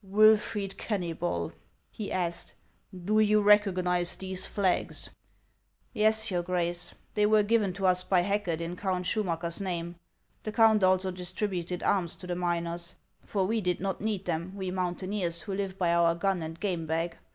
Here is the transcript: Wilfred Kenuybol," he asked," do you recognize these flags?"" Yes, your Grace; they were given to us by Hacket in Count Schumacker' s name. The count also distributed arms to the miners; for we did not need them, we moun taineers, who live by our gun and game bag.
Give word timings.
Wilfred 0.03 0.79
Kenuybol," 0.79 1.53
he 1.91 2.11
asked," 2.11 2.55
do 3.05 3.19
you 3.19 3.39
recognize 3.39 4.15
these 4.15 4.47
flags?"" 4.47 5.11
Yes, 5.93 6.31
your 6.31 6.41
Grace; 6.41 6.95
they 7.13 7.27
were 7.27 7.43
given 7.43 7.71
to 7.73 7.85
us 7.85 8.01
by 8.01 8.21
Hacket 8.21 8.61
in 8.61 8.75
Count 8.75 9.05
Schumacker' 9.05 9.43
s 9.45 9.61
name. 9.61 9.93
The 10.41 10.53
count 10.53 10.83
also 10.83 11.11
distributed 11.11 11.83
arms 11.83 12.15
to 12.15 12.25
the 12.25 12.35
miners; 12.35 12.95
for 13.23 13.45
we 13.45 13.61
did 13.61 13.79
not 13.79 14.01
need 14.01 14.25
them, 14.25 14.53
we 14.55 14.71
moun 14.71 14.95
taineers, 14.95 15.41
who 15.41 15.53
live 15.53 15.77
by 15.77 15.93
our 15.93 16.15
gun 16.15 16.41
and 16.41 16.59
game 16.59 16.87
bag. 16.87 17.17